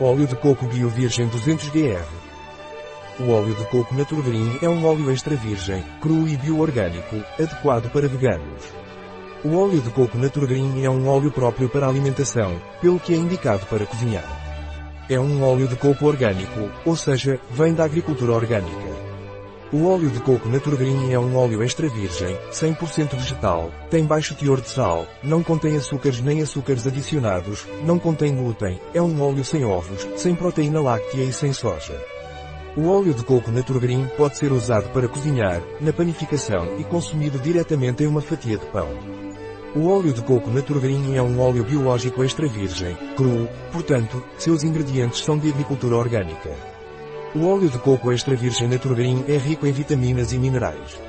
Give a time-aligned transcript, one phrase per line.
[0.00, 2.02] Óleo de coco bio virgem 200 gr.
[3.20, 8.08] O óleo de coco Naturgreen é um óleo extra virgem, cru e bioorgânico, adequado para
[8.08, 8.64] veganos.
[9.44, 13.66] O óleo de coco Naturgreen é um óleo próprio para alimentação, pelo que é indicado
[13.66, 14.24] para cozinhar.
[15.08, 18.93] É um óleo de coco orgânico, ou seja, vem da agricultura orgânica.
[19.74, 24.60] O óleo de coco Naturgreen é um óleo extra virgem, 100% vegetal, tem baixo teor
[24.60, 29.64] de sal, não contém açúcares nem açúcares adicionados, não contém glúten, é um óleo sem
[29.64, 32.00] ovos, sem proteína láctea e sem soja.
[32.76, 38.04] O óleo de coco Naturgreen pode ser usado para cozinhar, na panificação e consumido diretamente
[38.04, 38.88] em uma fatia de pão.
[39.74, 45.18] O óleo de coco Naturgreen é um óleo biológico extra virgem, cru, portanto, seus ingredientes
[45.24, 46.73] são de agricultura orgânica.
[47.34, 51.00] O óleo de coco extra virgem Naturgreen é rico em vitaminas e minerais.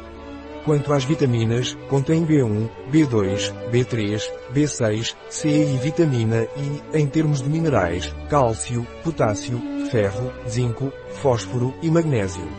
[0.66, 7.49] Quanto às vitaminas, contém B1, B2, B3, B6, C e vitamina E, em termos de
[7.49, 10.91] minerais, cálcio, potássio, ferro, zinco,
[11.22, 12.50] fósforo e magnésio.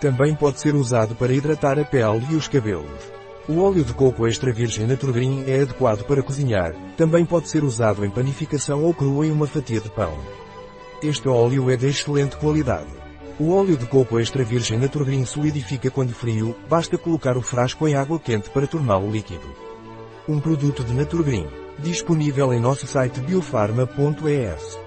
[0.00, 3.12] Também pode ser usado para hidratar a pele e os cabelos.
[3.48, 8.04] O óleo de coco extra virgem Naturgreen é adequado para cozinhar, também pode ser usado
[8.04, 10.16] em panificação ou cru em uma fatia de pão.
[11.04, 12.88] Este óleo é de excelente qualidade.
[13.38, 17.94] O óleo de coco extra virgem Naturgreen solidifica quando frio, basta colocar o frasco em
[17.94, 19.44] água quente para torná-lo líquido.
[20.26, 21.46] Um produto de Naturgreen.
[21.78, 24.83] Disponível em nosso site biofarma.es.